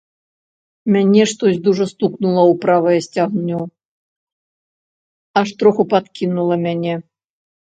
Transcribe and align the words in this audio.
Мяне 0.93 1.23
штось 1.31 1.59
дужа 1.67 1.85
стукнула 1.91 2.41
ў 2.45 2.53
правае 2.65 2.97
сцягно, 3.07 3.59
аж 5.43 5.47
троху 5.61 5.83
падкінула 5.93 6.55
мяне. 6.67 6.95